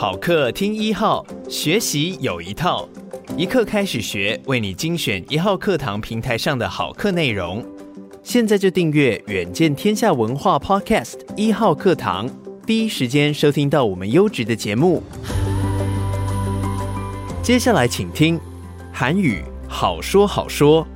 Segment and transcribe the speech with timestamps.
[0.00, 2.88] 好课听一号，学习有一套，
[3.36, 7.62] 一课开始学，为你精选一号课堂平台上的好课内容。
[8.22, 12.26] 现在就订阅远见天下文化 Podcast 一号课堂，
[12.64, 15.02] 第一时间收听到我们优质的节目。
[17.42, 18.40] 接下来请听
[18.90, 20.86] 韩语好说好说。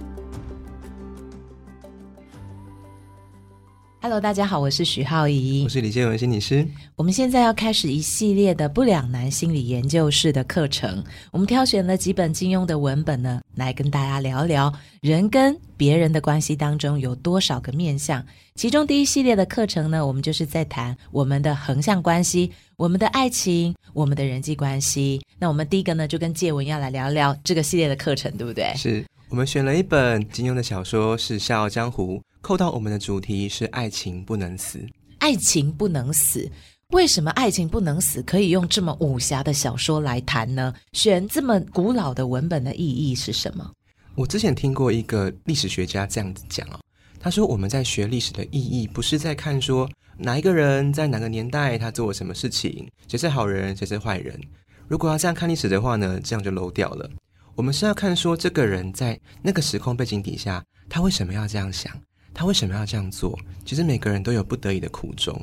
[4.05, 6.69] Hello，大家好，我是许浩怡，我是李建文心理师。
[6.95, 11.03] 我们现在要开始一系列的不两难心理研究室的课程。
[11.31, 18.23] 我们挑选了几本金庸的文本呢，来跟大家聊聊人跟别人的关系当中有多少个面相。
[18.57, 25.23] 其中第一系列的课程呢，我们就是在谈我们的横向关系、我们的爱情、我们的人际关系。
[25.39, 28.71] 那我们第一个呢，就跟建文要来聊聊这个系列的课程，对不对？
[28.77, 32.17] 是我们选了一本金庸的小说，是《笑傲江湖》。
[32.45, 34.79] 扣到我们的主题是爱情不能死，
[35.19, 36.47] 爱情不能死。
[36.89, 40.75] 为什么爱情不能死可以用这么武侠的小说来谈呢？
[40.93, 43.73] 选这么古老的文本的意义是什么？
[44.15, 46.79] 我之前听过一个历史学家这样子讲哦，
[47.19, 54.39] 他说我们在学历史的意义不是在看说哪一个人在哪个年代他做了什么事情，谁是好人，谁是坏人。
[54.87, 57.11] 如果要这样看历史的话呢，这样就漏掉了。
[57.55, 61.91] 我们是要看说这个人在那个时空背景底下，他为什么要这样想。
[62.35, 63.39] 他为什么要这样做？
[63.65, 65.41] 其实每个人都有不得已的苦衷。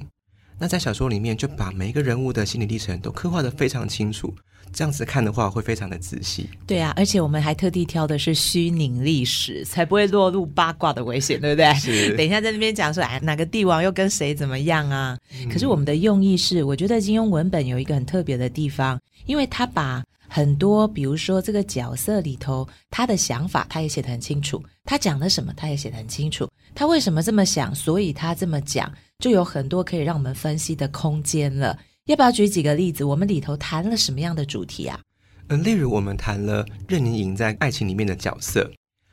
[0.59, 4.31] 那在小说里面就把每一个人物的心理历程都刻画得非常清楚，
[4.71, 6.47] 这样子看的话会非常的仔细。
[6.67, 11.73] 对啊，而且我们还特地挑的是虚拟历史，才不会落入八卦的危险，对不对？
[11.79, 12.15] 是。
[12.15, 15.17] 等一下在那边讲说，哎，哪个帝王又跟谁怎么样啊？
[15.33, 15.49] 嗯。
[15.49, 20.03] 可是我们的用意是，我觉得金庸文本有一个很特别的地方，因为他把。
[20.33, 31.77] 很多，比如说这个角色里头，他的想法他也写得很清楚，他讲的什么他也写得很清楚，他为什么这么想，所以他这么讲，就有很多可以让我们分析的空间了。
[32.05, 33.03] 要不要举几个例子？
[33.03, 34.97] 我们里头谈了什么样的主题啊？
[35.49, 38.71] 嗯，例如我们谈了任盈盈在爱情里面的角色，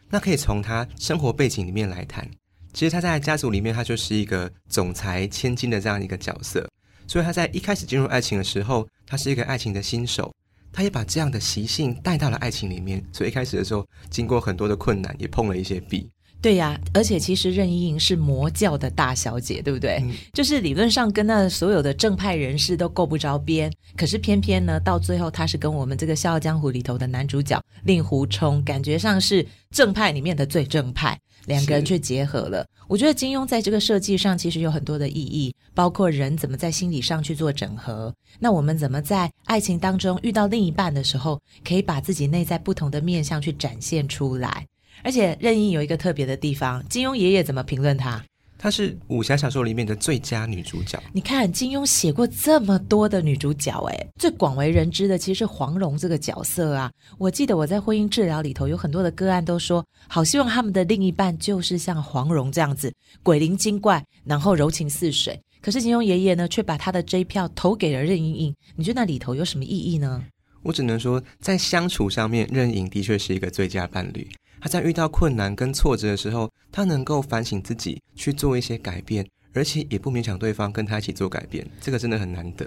[0.09, 2.31] 那可以从他生活背景里面来谈。
[2.73, 6.65] 其实他在家族里面，他就是一个总裁千金的这样一个角色，
[7.09, 10.33] 所以他在一开始进入爱情的时候，他是一个爱情的新手。
[10.79, 16.09] 他也把这样的习性带到了爱情里面，所以一开始的时候，经过很多的困难，也碰了一些壁。
[16.41, 19.99] 对呀，而且其实任盈盈是魔教的大小姐，对不对？
[20.05, 31.19] 嗯、就是理论上跟那所有的正派人士都够不着边，可是偏偏呢，到最后他是跟我们这个《笑傲江湖》里头的男主角令狐冲，感觉上是正派里面的最正派，
[31.49, 32.65] 两个人却结合了。
[32.87, 44.67] 我觉得金庸在这个设计上其实有很多的意义，包括人怎么在心理上去做整合，那我们怎么在爱情当中遇到另一半的时候，可以把自己内在不同的面相去展现出来。
[45.03, 48.25] 而且任意有一个特别的地方，金庸爷爷怎么评论她？
[48.59, 51.01] 她是武侠小说里面的最佳女主角。
[51.13, 56.91] 你看金庸写过这么多的女主角，哎，最广为人知的其实是黄蓉这个角色啊。
[57.17, 62.93] 我记得我在婚姻治疗里头有很多的个案都说，好希望他们的另一半就是像黄蓉这样子，
[63.23, 65.41] 鬼灵精怪，然后柔情似水。
[65.61, 68.55] 可是金庸爷爷呢，却把他的这一票投给了任盈盈。
[68.75, 70.25] 你觉得那里头有什么意义呢？
[70.63, 74.29] 我只能说，在相处上面，任盈的确是一个最佳伴侣。
[74.61, 82.67] 他在遇到困难跟挫折的时候，他能够反省自己，去做一些改变，而且也不勉强对方跟他一起做改变，这个真的很难得。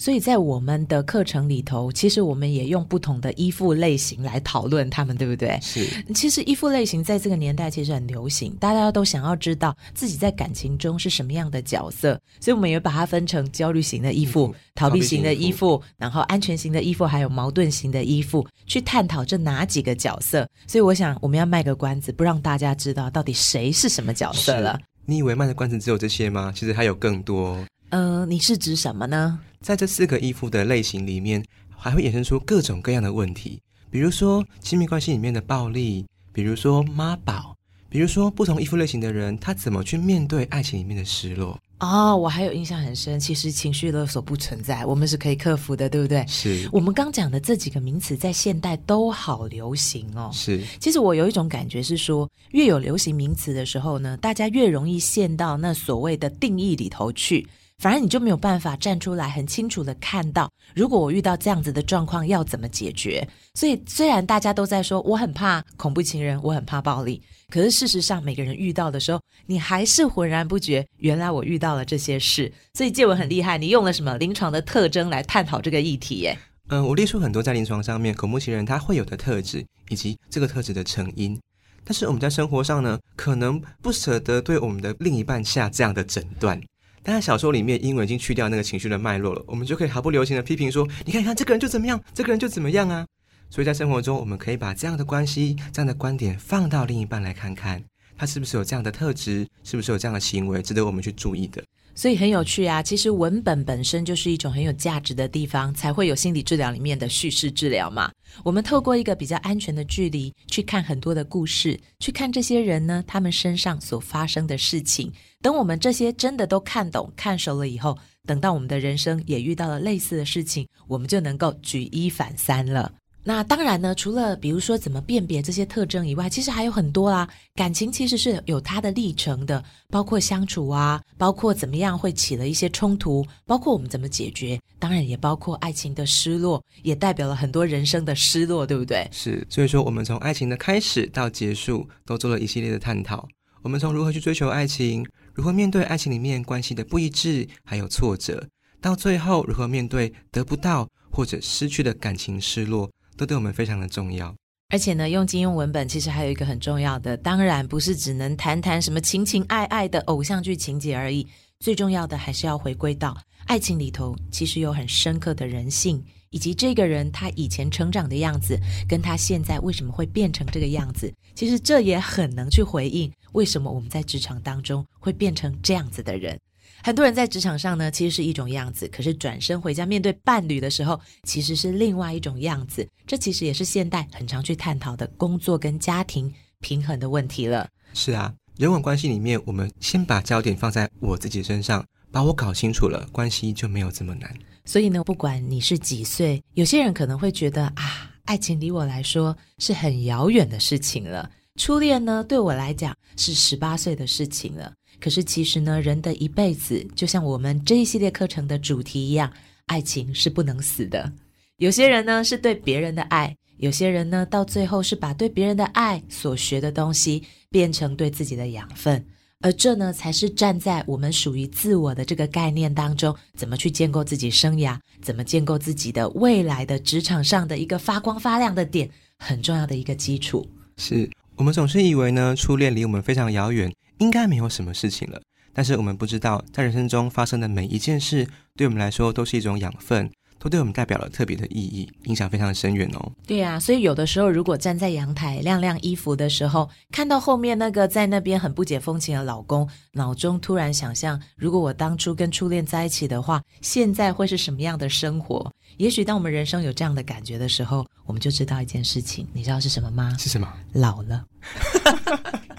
[0.00, 5.58] 所以在我们的课程里头，其实我们也用不同的依附类型来讨论他们，对不对？
[5.60, 5.86] 是。
[6.14, 20.48] 其实依附类型在这个年代其实很流行，大家都想要知道自己在感情中是什么样的角色，所以我们也把它分成焦虑型的依附、逃避型的依附，然后安全型的依附，还有矛盾型的依附，去探讨这哪几个角色。
[20.66, 24.80] 所以我想我们要卖个关子，不让大家知道到底谁是什么角色了。
[25.04, 26.50] 你以为卖的关子只有这些吗？
[26.56, 27.58] 其实还有更多。
[27.90, 29.38] 呃，你是指什么呢？
[29.64, 31.44] 在这四个依附的类型里面，
[31.76, 33.60] 还会衍生出各种各样的问题，
[33.90, 37.54] 比如说亲密关系里面的暴力，比如说妈宝，
[37.90, 41.58] 比如说不同依附类型的人，他怎么去面对爱情里面的失落。
[41.80, 46.24] 哦，我还有印象很深，其实情绪勒索不存在，我们是可以克服的，对不对？
[46.26, 46.66] 是。
[46.72, 50.30] 我们刚讲的这几个名词在现代都好流行哦。
[50.32, 50.62] 是。
[50.78, 57.46] 其实我有一种感觉是说，越有流行名词的时候呢，大家越容易陷到那所谓的定义里头去。
[57.80, 63.26] 反而你就没有办法站出来，很清楚的看到，如果我遇到这样子的状况，要怎么解决。
[63.54, 72.52] 所以虽然大家都在说我很怕恐怖情人，我很怕暴力，可是事实上每个人遇到的时候，你还是浑然不觉，原来我遇到了这些事。
[72.74, 76.16] 所以借文很厉害，你用了什么临床的特征来探讨这个议题？
[76.16, 76.36] 耶？
[76.68, 81.40] 嗯，我列出很多在临床上面恐怖情人他会有的特质，以及这个特质的成因。
[81.82, 86.60] 但是我们在生活上呢，可能不舍得对我们的另一半下这样的诊断。
[87.02, 93.06] 但在小说里面，因为已经去掉那个情绪的脉络了，我们就可以毫不留情的批评说：“你看，你看，这个人就怎么样，这个人就怎么样啊！”
[93.48, 97.82] 所以在生活中，我们可以把这样的关系、这样的观点放到另一半来看看，
[98.16, 101.64] 他是不是有这样的特质，是不是有这样的行为，值得我们去注意的。
[102.00, 102.82] 所以很有趣啊！
[102.82, 108.10] 其实文本本身就是一种很有价值的地方，才会有心理治疗里面的叙事治疗嘛。
[108.42, 115.12] 我们透过一个比较安全的距离去看很多的故事，去看这些人呢，他们身上所发生的事情。
[115.42, 122.90] 等我们这些真的都看懂、看熟了以后，等到我们的人生也遇到了类似的事情，我们就能够举一反三了。
[123.22, 127.28] 那当然呢，除了比如说怎么辨别这些特征以外，其实还有很多啦。
[127.54, 139.06] 感情其实是有它的历程的，包括相处啊，包括怎么样会起了一些冲突，包括我们怎么解决，当然也包括爱情的失落，也代表了很多人生的失落，对不对？
[139.12, 143.28] 是，所以说我们从爱情的开始到结束，都做了一系列的探讨。
[143.62, 148.48] 我们从如何去追求爱情，如何面对爱情里面关系的不一致，还有挫折，
[148.80, 152.90] 到最后如何面对得不到或者失去的感情失落。
[153.20, 154.34] 都对我们非常的重要，
[154.70, 161.26] 而且呢，用金庸文本其实还有一个很重要的，当然不是只能谈谈什么情情爱爱的偶像剧情节而已，
[161.58, 163.14] 最重要的还是要回归到
[163.44, 168.58] 爱情里头，其实有很深刻的人性，以及这个人他以前成长的样子，
[168.88, 176.40] 跟他现在为什么会变成这个样子，其实这也很能去回应为什么我们在职场当中会变成这样子的人。
[176.82, 182.86] 很多人在职场上呢，其实是一种样子，可是转身回家面对伴侣的时候，其实是另外一种样子。
[183.06, 187.68] 这其实也是现代很常去探讨的工作跟家庭平衡的问题了。
[187.92, 194.34] 是啊，人文关系里面，我们先把焦点放在我自己身上，把我搞清楚了，关系就没有这么难。
[194.64, 201.30] 所以呢，不管你是几岁，有些人可能会觉得啊，爱情离我来说是很遥远的事情了。
[201.56, 204.72] 初恋呢，对我来讲是十八岁的事情了。
[205.00, 209.32] 可是其实呢，人的一辈子就像我们这一系列课程的主题一样，
[209.66, 211.10] 爱情是不能死的。
[211.56, 219.04] 有些人呢是对别人的爱，有些人呢到最后是把对别人的爱所学的东西变成对自己的养分，
[219.40, 228.88] 而这呢才是站在我们属于自我的这个概念当中，怎么去建构自己生涯，怎么建构自己的未来的职场上的一个发光发亮的点，
[229.18, 230.46] 很重要的一个基础。
[230.78, 233.70] 是我们总是以为呢，初恋离我们非常遥远。
[234.00, 235.20] 应该没有什么事情了，
[235.52, 238.26] 但是我们不知道，在人生中发生的每一件事，
[238.56, 243.12] 对我们来说都是一种养分，都对我们代表了特别的意义，影响非常的深远哦。
[243.26, 255.52] 对啊，所以有的时候，如果站在阳台晾晾衣服的时候，看到后面那个在那边很不解风情的老公，脑中突然想象，如果我当初跟初恋在一起的话，现在会是什么样的生活？
[255.76, 260.16] 也许当我们人生有这样的感觉的时候，我们就知道一件事情，你知道是什么吗？
[260.18, 260.50] 是什么？
[260.72, 261.24] 老了。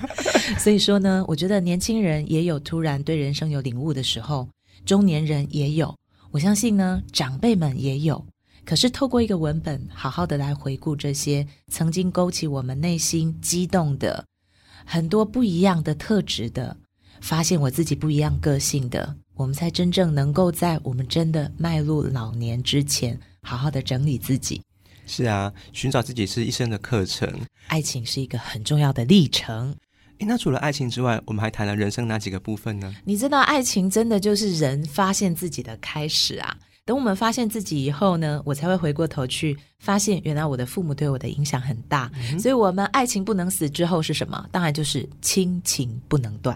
[0.58, 4.48] 所以说呢，我觉得年轻人也有突然对人生有领悟的时候，
[4.86, 5.96] 中年人也有，
[6.32, 8.26] 我相信呢，长辈们也有。
[8.64, 14.24] 可是透过一个文本，好好的来回顾这些曾经勾起我们内心激动的
[14.86, 16.78] 很多不一样的特质的，
[17.22, 24.62] 发现我自己不一样个性的，我们才真正能够在我们真的迈入老年之前，好好的整理自己。
[25.08, 27.28] 是啊，寻找自己是一生的课程，
[27.68, 29.76] 爱情是一个很重要的历程。
[30.22, 32.94] 诶，那除了爱情之外，我们还谈了人生哪几个部分呢？
[33.04, 36.56] 你知道，爱情真的就是人发现自己的开始啊！
[36.86, 42.12] 等我们发现自己以后呢，我才会回过头去发现，原来我的父母对我的影响很大。
[42.32, 44.48] 嗯、所以，我们爱情不能死之后是什么？
[44.52, 46.56] 当然就是亲情不能断。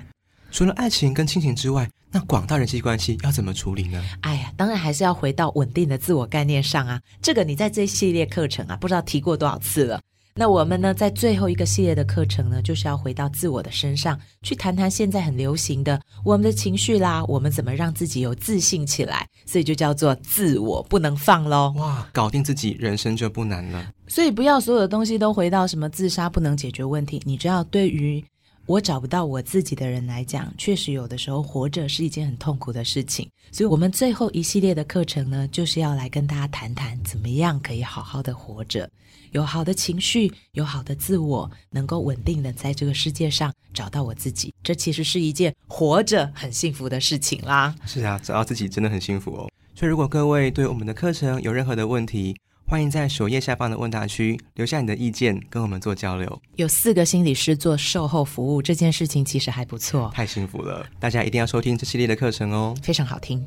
[0.52, 4.00] 除了爱情跟亲情之外，那广大人际关系要怎么处理呢？
[4.22, 7.02] 哎呀，当然还是要回到稳定的自我概念上啊！
[7.20, 10.00] 这个你在这系列课程啊，不知道提过多少次了。
[10.38, 21.74] 那我们呢，在最后一个系列的课程呢，就是要回到自我的身上，去谈谈现在很流行的我们的情绪啦，我们怎么让自己有自信起来，所以就叫做自我不能放喽。
[21.78, 23.90] 哇，搞定自己，人生就不难了。
[24.08, 28.22] 所以不要所有的东西都回到什么自杀不能解决问题，你知道，对于
[28.68, 33.30] 我找不到我自己的人来讲，确实有的时候活着是一件很痛苦的事情。
[33.52, 38.90] 所以，我们最后一系列的课程呢，就是要来跟大家谈谈，怎么样可以好好的活着，
[39.32, 44.52] 有好的情绪，有好的自我，能够稳定的在这个世界上找到我自己。
[44.64, 47.76] 这其实是一件活着很幸福的事情啦。
[47.86, 49.48] 是啊，找到自己真的很幸福哦。
[49.76, 52.36] 所以，如果各位对我们的课程有任何的问题，
[52.68, 56.42] 欢迎在首页下方的问答区留下你的意见，跟我们做交流。
[56.56, 60.10] 有四个心理师做售后服务，这件事情其实还不错。
[60.12, 63.46] 太幸福了，大家一定要收听这系列的课程哦，非常好听。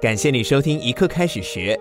[0.00, 1.78] 感谢你收听一刻开始学，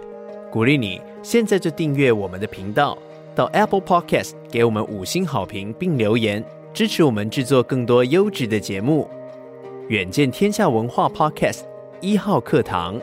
[0.52, 2.96] 鼓励你现在就订阅我们的频道，
[3.34, 9.10] 到 Apple Podcast 给我们五星好评并留言，支持我们制作更多优质的节目。
[9.90, 11.62] 远见天下文化 Podcast
[12.00, 13.02] 一号课堂。